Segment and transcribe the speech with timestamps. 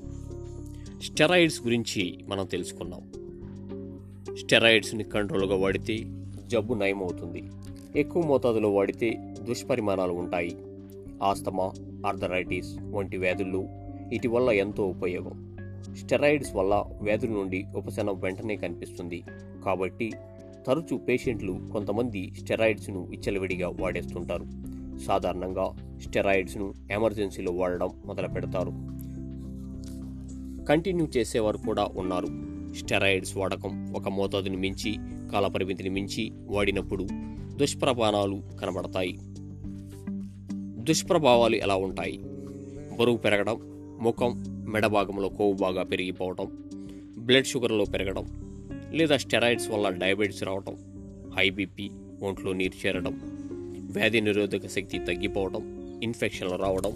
[1.02, 3.12] Steroids గురించి మనం తెలుసుకున్నాం.
[4.35, 5.98] స్టెరాయిడ్స్ని కంట్రోల్గా వాడితే
[6.48, 7.44] జబ్బు నయమవుతుంది.
[7.95, 10.57] ఎక్కువ మోతాదులో వాడితే దుష్పరిమాణాలు ఉంటాయి.
[11.23, 11.71] ఆస్తమా
[12.07, 13.59] ఆర్థరైటిస్ వంటి వ్యాధుల్లో
[14.07, 15.57] వీటి వల్ల ఎంతో ఉపయోగం.
[15.98, 19.23] స్టెరాయిడ్స్ వల్ల వ్యాధుల నుండి ఉపశమనం వెంటనే కనిపిస్తుంది.
[19.66, 20.12] కాబట్టి
[20.67, 24.45] తరచూ పేషెంట్లు కొంతమంది స్టెరాయిడ్స్ను విచ్చలవిడిగా వాడేస్తుంటారు.
[24.99, 28.71] సాధారణంగా స్టెరాయిడ్స్ను ఎమర్జెన్సీలో వాడడం మొదలు పెడతారు.
[30.66, 32.27] కంటిన్యూ చేసేవారు కూడా ఉన్నారు.
[32.73, 34.98] స్టెరాయిడ్స్ వాడకం ఒక మోతాదుని మించి
[35.31, 37.07] కాలపరిమితిని మించి వాడినప్పుడు
[37.55, 39.20] దుష్ప్రభావాలు కనబడతాయి.
[40.84, 42.20] దుష్ప్రభావాలు ఎలా ఉంటాయి?
[42.99, 43.57] బరువు పెరగడం
[44.01, 46.48] ముఖం మెడ భాగంలో కొవ్వు బాగా పెరిగిపోవడం
[47.18, 48.46] బ్లడ్ షుగర్లో పెరగడం
[48.93, 50.76] లేదా స్టెరాయిడ్స్ వల్ల డయాబెటీస్ రావడం
[51.38, 53.16] హైబీపీ ఒంట్లో నీరు చేరడం
[53.91, 55.63] వ్యాధి నిరోధక శక్తి తగ్గిపోవడం
[56.04, 56.94] ఇన్ఫెక్షన్లు రావడం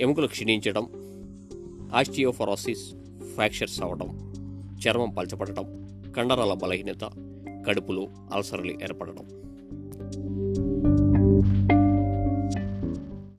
[0.00, 0.86] ఎముకలు క్షీణించడం
[1.94, 2.84] ఆస్టియోఫరాసిస్
[3.34, 4.10] ఫ్రాక్చర్స్ అవ్వడం
[4.78, 5.66] చర్మం పలచపడటం
[6.16, 7.04] కండరాల బలహీనత
[7.66, 9.26] కడుపులో అల్సర్లు ఏర్పడడం